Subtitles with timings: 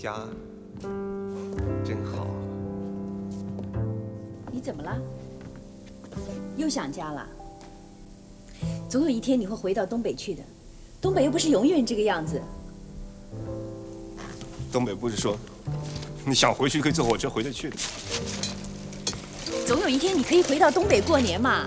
[0.00, 0.14] 家
[1.84, 2.26] 真好。
[4.50, 4.98] 你怎么了？
[6.56, 7.28] 又想家了？
[8.88, 10.42] 总有一天你会回到东北去的。
[11.02, 12.40] 东北又不是永远这个样子。
[14.72, 15.36] 东北不是说
[16.24, 17.76] 你想回去可以坐火车回得去的。
[19.66, 21.66] 总有一天你可以回到东北过年嘛。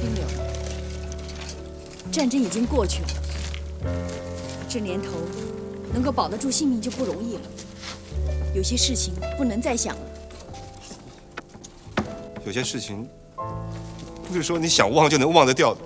[0.00, 0.24] 冰柳，
[2.10, 3.08] 战争已经过去了，
[4.68, 5.08] 这年头
[5.92, 7.42] 能够保得住性命就不容易了。
[8.54, 10.02] 有些事情不能再想了。
[12.44, 13.08] 有些事情
[14.26, 15.80] 不是说你想忘就能忘得掉的。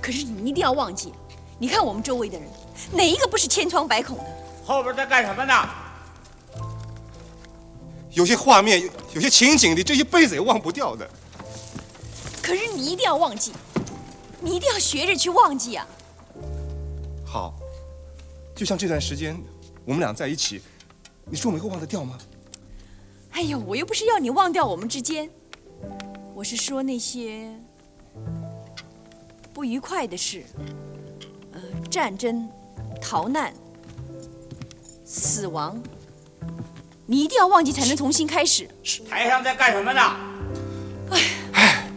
[0.00, 1.12] 可是你一定要忘记，
[1.58, 2.48] 你看我们周围的人，
[2.92, 4.24] 哪一个不是千疮百孔的？
[4.64, 5.54] 后边在干什么呢？
[8.10, 11.08] 有些画面，有些情景，你这一辈子也忘不掉的。
[12.40, 13.52] 可是你一定要忘记，
[14.40, 15.86] 你一定要学着去忘记啊！
[17.34, 17.52] 好，
[18.54, 19.36] 就像这段时间
[19.84, 20.62] 我们俩在一起，
[21.24, 22.16] 你说我们会忘得掉吗？
[23.32, 25.28] 哎呀，我又不是要你忘掉我们之间，
[26.32, 27.52] 我是说那些
[29.52, 30.44] 不愉快的事，
[31.50, 31.60] 呃，
[31.90, 32.48] 战争、
[33.02, 33.52] 逃难、
[35.04, 35.82] 死亡，
[37.04, 38.68] 你一定要忘记才能重新开始。
[39.10, 40.00] 台上在干什么呢？
[41.52, 41.90] 哎，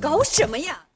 [0.00, 0.86] 搞什么呀？